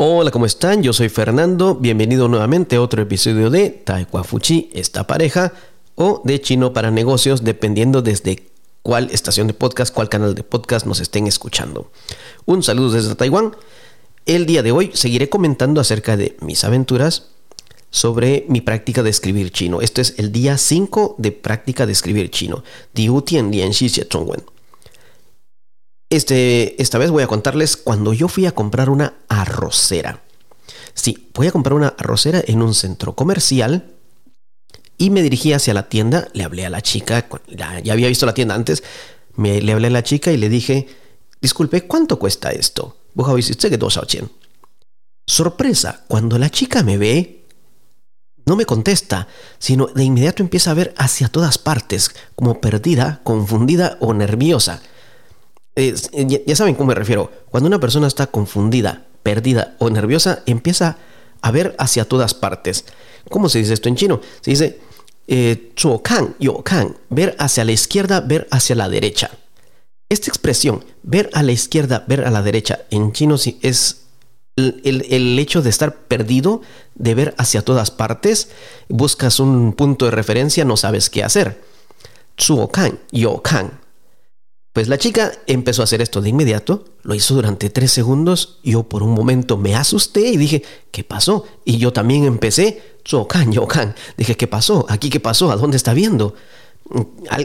[0.00, 0.84] Hola, ¿cómo están?
[0.84, 1.74] Yo soy Fernando.
[1.74, 5.52] Bienvenido nuevamente a otro episodio de Taekwafuchi, esta pareja,
[5.96, 8.44] o de Chino para Negocios, dependiendo desde
[8.84, 11.90] cuál estación de podcast, cuál canal de podcast nos estén escuchando.
[12.46, 13.56] Un saludo desde Taiwán.
[14.24, 17.30] El día de hoy seguiré comentando acerca de mis aventuras
[17.90, 19.80] sobre mi práctica de escribir chino.
[19.80, 22.62] Este es el día 5 de práctica de escribir chino.
[26.10, 30.22] Este, esta vez voy a contarles cuando yo fui a comprar una arrocera.
[30.94, 33.94] Sí, voy a comprar una arrocera en un centro comercial
[34.96, 36.28] y me dirigí hacia la tienda.
[36.32, 38.82] Le hablé a la chica, ya había visto la tienda antes.
[39.36, 40.88] Me, le hablé a la chica y le dije,
[41.40, 42.96] disculpe, ¿cuánto cuesta esto?
[45.26, 47.46] Sorpresa, cuando la chica me ve,
[48.46, 49.28] no me contesta,
[49.58, 54.80] sino de inmediato empieza a ver hacia todas partes, como perdida, confundida o nerviosa.
[55.78, 57.30] Ya, saben cómo me refiero.
[57.50, 60.98] Cuando una persona está confundida, perdida o nerviosa, empieza
[61.40, 62.84] a ver hacia todas partes.
[63.30, 64.20] ¿Cómo se dice esto en chino?
[64.40, 64.80] Se dice
[65.28, 69.30] eh, kan, yo kan, ver hacia la izquierda, ver hacia la derecha.
[70.08, 74.08] Esta expresión, ver a la izquierda, ver a la derecha, en chino es
[74.56, 76.62] el, hecho de estar perdido,
[76.94, 78.48] de ver hacia todas partes,
[78.88, 81.60] buscas un punto de referencia, no sabes qué hacer.
[82.72, 83.80] kan, yo kan.
[84.72, 88.84] Pues la chica empezó a hacer esto de inmediato, lo hizo durante tres segundos, yo
[88.84, 91.44] por un momento me asusté y dije, ¿qué pasó?
[91.64, 92.82] Y yo también empecé,
[93.28, 93.94] kan, yo kan.
[94.16, 94.86] Dije, ¿qué pasó?
[94.88, 95.50] ¿Aquí qué pasó?
[95.50, 96.34] ¿A dónde está viendo?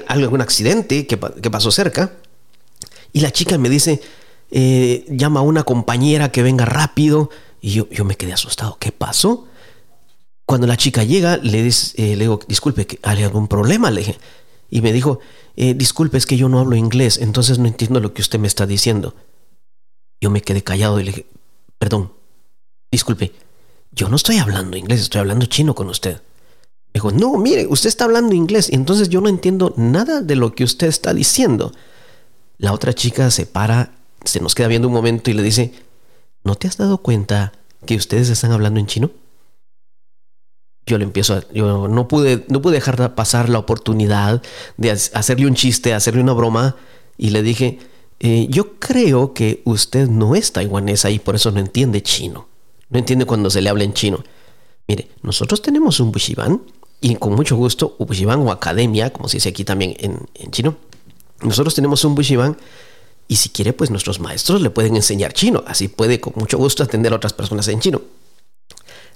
[0.07, 2.13] ¿Algún accidente que, que pasó cerca?
[3.13, 4.01] Y la chica me dice,
[4.51, 7.29] eh, llama a una compañera que venga rápido.
[7.61, 8.77] Y yo, yo me quedé asustado.
[8.79, 9.47] ¿Qué pasó?
[10.45, 13.89] Cuando la chica llega, le, eh, le digo, disculpe, ¿hay algún problema?
[13.89, 14.17] Le dije.
[14.73, 15.19] Y me dijo,
[15.55, 18.47] eh, disculpe, es que yo no hablo inglés, entonces no entiendo lo que usted me
[18.47, 19.13] está diciendo.
[20.19, 21.27] Yo me quedé callado y le dije,
[21.77, 22.11] perdón,
[22.91, 23.33] disculpe,
[23.91, 26.15] yo no estoy hablando inglés, estoy hablando chino con usted.
[26.15, 30.55] Me dijo, no, mire, usted está hablando inglés, entonces yo no entiendo nada de lo
[30.55, 31.71] que usted está diciendo.
[32.57, 33.91] La otra chica se para
[34.23, 35.71] se nos queda viendo un momento y le dice,
[36.43, 37.53] ¿no te has dado cuenta
[37.85, 39.11] que ustedes están hablando en chino?
[40.85, 44.41] Yo le empiezo a, yo no pude, no pude dejar pasar la oportunidad
[44.77, 46.75] de hacerle un chiste, hacerle una broma
[47.17, 47.79] y le dije,
[48.19, 52.47] eh, yo creo que usted no es taiwanesa y por eso no entiende chino.
[52.89, 54.23] No entiende cuando se le habla en chino.
[54.87, 56.61] Mire, nosotros tenemos un bushiban
[56.99, 60.75] y con mucho gusto, bushiban o academia, como se dice aquí también en, en chino.
[61.41, 62.57] Nosotros tenemos un bushiban
[63.27, 65.63] y si quiere, pues nuestros maestros le pueden enseñar chino.
[65.65, 68.01] Así puede con mucho gusto atender a otras personas en chino.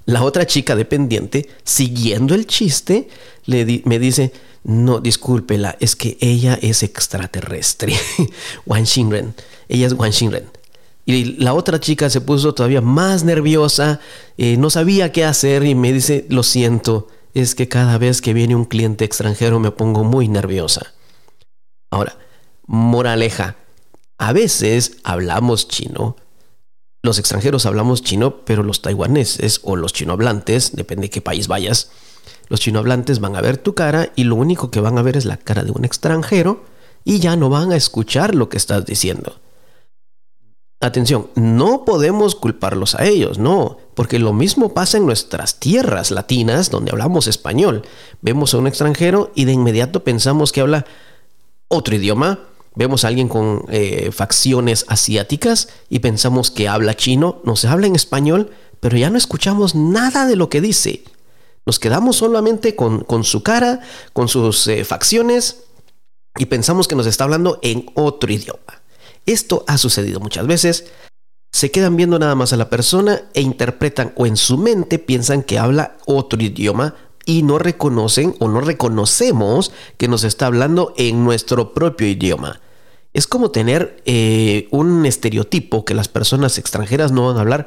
[0.07, 3.09] La otra chica dependiente, siguiendo el chiste,
[3.45, 4.31] me dice,
[4.63, 7.93] no, discúlpela, es que ella es extraterrestre.
[8.65, 9.35] Wan Xinren.
[9.67, 10.45] Ella es Wan Xinren.
[11.05, 13.99] Y la otra chica se puso todavía más nerviosa,
[14.37, 18.33] eh, no sabía qué hacer y me dice, lo siento, es que cada vez que
[18.33, 20.93] viene un cliente extranjero me pongo muy nerviosa.
[21.91, 22.17] Ahora,
[22.65, 23.57] moraleja,
[24.17, 26.15] a veces hablamos chino,
[27.07, 31.89] los extranjeros hablamos chino, pero los taiwaneses o los chinohablantes, depende de qué país vayas,
[32.49, 35.23] los chinohablantes van a ver tu cara y lo único que van a ver es
[35.23, 36.65] la cara de un extranjero
[37.05, 39.39] y ya no van a escuchar lo que estás diciendo.
[40.81, 46.69] Atención, no podemos culparlos a ellos, no, porque lo mismo pasa en nuestras tierras latinas
[46.69, 47.83] donde hablamos español.
[48.21, 50.85] Vemos a un extranjero y de inmediato pensamos que habla
[51.69, 52.39] otro idioma
[52.77, 57.95] vemos a alguien con eh, facciones asiáticas y pensamos que habla chino, nos habla en
[57.95, 61.03] español, pero ya no escuchamos nada de lo que dice.
[61.65, 63.81] Nos quedamos solamente con, su cara,
[64.13, 65.63] con sus eh, facciones
[66.37, 68.83] y pensamos que nos está hablando en otro idioma.
[69.25, 70.85] Esto ha sucedido muchas veces.
[71.51, 75.41] Se quedan viendo nada más a la persona e interpretan o en su mente piensan
[75.41, 76.93] que habla otro idioma
[77.25, 82.61] y no reconocen o no reconocemos que nos está hablando en nuestro propio idioma.
[83.17, 87.65] Es como tener eh, un estereotipo que las personas extranjeras no van a hablar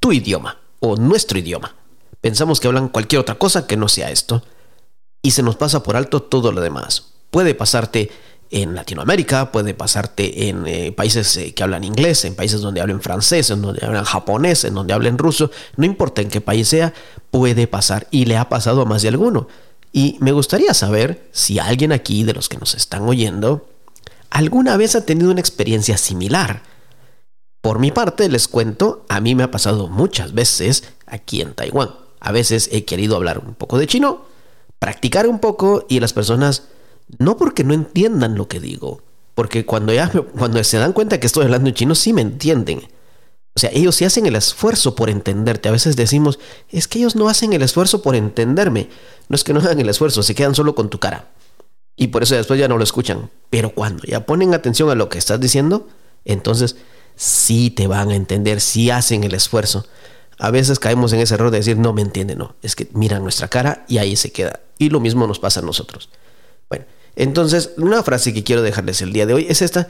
[0.00, 1.74] tu idioma o nuestro idioma.
[2.20, 4.42] Pensamos que hablan cualquier otra cosa que no sea esto.
[5.22, 7.14] Y se nos pasa por alto todo lo demás.
[7.30, 8.10] Puede pasarte
[8.50, 13.00] en Latinoamérica, puede pasarte en eh, países eh, que hablan inglés, en países donde hablen
[13.00, 16.92] francés, en donde hablan japonés, en donde hablen ruso, no importa en qué país sea,
[17.30, 19.48] puede pasar y le ha pasado a más de alguno.
[19.90, 23.71] Y me gustaría saber si alguien aquí de los que nos están oyendo
[24.32, 26.62] alguna vez ha tenido una experiencia similar.
[27.60, 31.90] Por mi parte, les cuento, a mí me ha pasado muchas veces aquí en Taiwán.
[32.18, 34.24] A veces he querido hablar un poco de chino,
[34.78, 36.64] practicar un poco y las personas,
[37.18, 39.02] no porque no entiendan lo que digo,
[39.34, 39.92] porque cuando,
[40.64, 42.88] se dan cuenta que estoy hablando en chino sí me entienden,
[43.54, 45.68] O sea, ellos sí hacen el esfuerzo por entenderte.
[45.68, 46.38] A veces decimos,
[46.70, 48.88] es que ellos no hacen el esfuerzo por entenderme.
[49.28, 51.32] No es que no hagan el esfuerzo, se quedan solo con tu cara.
[52.02, 53.30] Y por eso después ya no lo escuchan.
[53.48, 55.86] Pero cuando ya ponen atención a lo que estás diciendo,
[56.24, 56.74] entonces
[57.14, 59.86] sí te van a entender, sí hacen el esfuerzo.
[60.36, 62.56] A veces caemos en ese error de decir, no me entiende, no.
[62.60, 64.58] Es que miran nuestra cara y ahí se queda.
[64.78, 66.08] Y lo mismo nos pasa a nosotros.
[66.68, 69.86] Bueno, entonces, una frase que quiero dejarles el día de hoy es esta.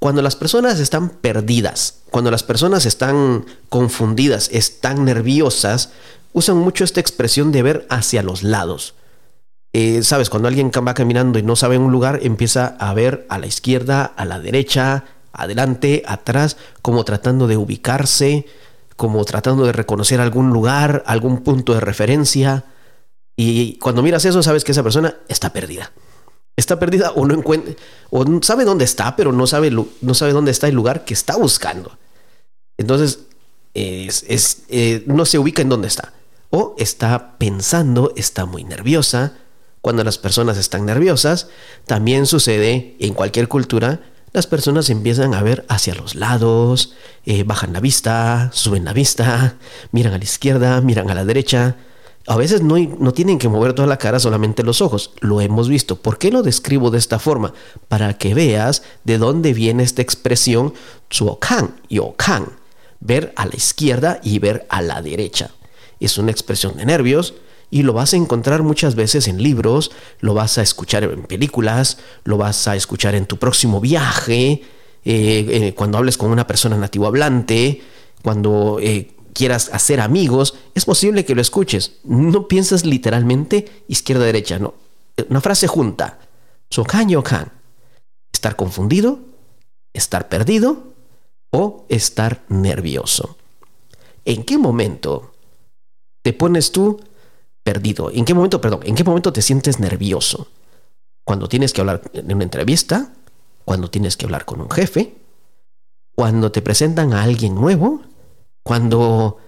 [0.00, 5.92] Cuando las personas están perdidas, cuando las personas están confundidas, están nerviosas,
[6.34, 8.92] usan mucho esta expresión de ver hacia los lados.
[9.76, 13.38] Eh, Sabes, cuando alguien va caminando y no sabe un lugar, empieza a ver a
[13.40, 18.46] la izquierda, a la derecha, adelante, atrás, como tratando de ubicarse,
[18.96, 22.66] como tratando de reconocer algún lugar, algún punto de referencia.
[23.36, 25.90] Y cuando miras eso, sabes que esa persona está perdida.
[26.56, 27.74] Está perdida o no encuentra,
[28.10, 31.36] o sabe dónde está, pero no sabe, no sabe dónde está el lugar que está
[31.36, 31.98] buscando.
[32.78, 33.24] Entonces,
[33.74, 36.12] es, eh, no se ubica en dónde está.
[36.50, 39.32] O está pensando, está muy nerviosa.
[39.84, 41.48] Cuando las personas están nerviosas,
[41.84, 44.00] también sucede en cualquier cultura
[44.32, 46.94] las personas empiezan a ver hacia los lados,
[47.26, 49.58] eh, bajan la vista, suben la vista,
[49.92, 51.76] miran a la izquierda, miran a la derecha.
[52.26, 55.12] A veces no, no tienen que mover toda la cara, solamente los ojos.
[55.20, 55.96] Lo hemos visto.
[55.96, 57.52] ¿Por qué lo describo de esta forma?
[57.86, 60.72] Para que veas de dónde viene esta expresión
[61.12, 62.54] zuokan y okan.
[62.98, 65.50] Ver a la izquierda y ver a la derecha.
[66.00, 67.34] Es una expresión de nervios
[67.70, 69.90] y lo vas a encontrar muchas veces en libros,
[70.20, 74.62] lo vas a escuchar en películas, lo vas a escuchar en tu próximo viaje,
[75.04, 77.82] eh, eh, cuando hables con una persona nativo hablante,
[78.22, 81.96] cuando eh, quieras hacer amigos, es posible que lo escuches.
[82.04, 84.74] No piensas literalmente izquierda-derecha, no.
[85.28, 86.20] Una frase junta.
[86.70, 87.52] Sokan yokan.
[88.32, 89.20] Estar confundido,
[89.92, 90.94] estar perdido
[91.50, 93.36] o estar nervioso.
[94.24, 95.34] ¿En qué momento
[96.22, 97.00] te pones tú
[97.64, 98.10] perdido?
[98.12, 100.48] ¿En qué momento, perdón, en qué momento te sientes nervioso?
[101.24, 103.12] Cuando tienes que hablar en una entrevista,
[103.64, 105.16] cuando tienes que hablar con un jefe,
[106.14, 108.02] cuando te presentan a alguien nuevo,
[108.62, 109.38] cuando,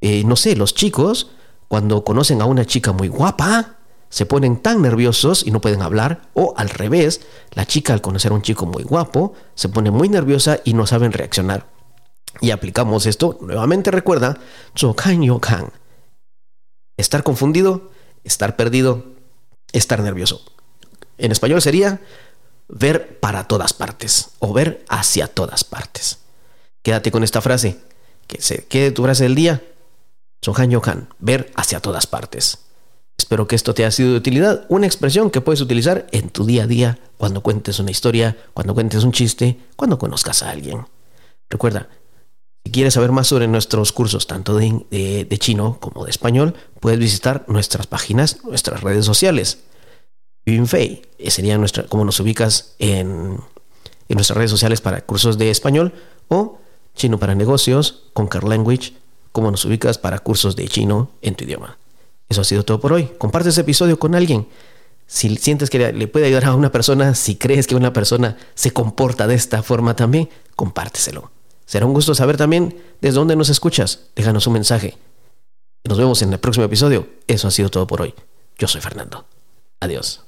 [0.00, 1.30] eh, no sé, los chicos,
[1.68, 3.76] cuando conocen a una chica muy guapa,
[4.08, 7.20] se ponen tan nerviosos y no pueden hablar, o al revés,
[7.52, 10.86] la chica al conocer a un chico muy guapo, se pone muy nerviosa y no
[10.86, 11.66] saben reaccionar.
[12.40, 14.38] Y aplicamos esto, nuevamente recuerda,
[14.76, 15.70] Zokan Yokan,
[17.00, 17.90] Estar confundido,
[18.24, 19.06] estar perdido,
[19.72, 20.44] estar nervioso.
[21.16, 22.02] En español sería
[22.68, 26.18] ver para todas partes o ver hacia todas partes.
[26.82, 27.78] Quédate con esta frase,
[28.26, 29.62] que se quede tu frase del día.
[30.42, 32.58] Sohan Yohan, ver hacia todas partes.
[33.16, 36.44] Espero que esto te haya sido de utilidad, una expresión que puedes utilizar en tu
[36.44, 40.86] día a día, cuando cuentes una historia, cuando cuentes un chiste, cuando conozcas a alguien.
[41.48, 41.88] Recuerda,
[42.70, 47.44] si quieres saber más sobre nuestros cursos, tanto de, chino como de español, puedes visitar
[47.48, 49.64] nuestras páginas, nuestras redes sociales.
[50.46, 53.40] Yunfei, eh, sería nuestra, como nos ubicas en,
[54.08, 55.92] nuestras redes sociales para cursos de español,
[56.28, 56.60] o
[56.94, 58.92] Chino para Negocios, Conquer Language,
[59.32, 61.76] como nos ubicas para cursos de chino en tu idioma.
[62.28, 63.10] Eso ha sido todo por hoy.
[63.18, 64.46] Comparte ese episodio con alguien.
[65.08, 68.70] Si sientes que le puede ayudar a una persona, si crees que una persona se
[68.70, 71.32] comporta de esta forma también, compárteselo.
[71.70, 74.00] Será un gusto saber también desde dónde nos escuchas.
[74.16, 74.98] Déjanos un mensaje.
[75.84, 77.06] Nos vemos en el próximo episodio.
[77.28, 78.12] Eso ha sido todo por hoy.
[78.58, 79.24] Yo soy Fernando.
[79.78, 80.24] Adiós.